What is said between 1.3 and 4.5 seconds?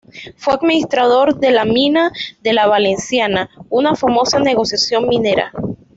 de la mina de La Valenciana, una famosa